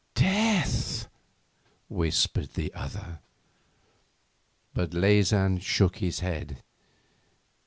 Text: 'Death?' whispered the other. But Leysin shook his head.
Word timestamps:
'Death?' 0.15 1.07
whispered 1.87 2.55
the 2.55 2.73
other. 2.73 3.19
But 4.73 4.95
Leysin 4.95 5.59
shook 5.61 5.97
his 5.97 6.21
head. 6.21 6.63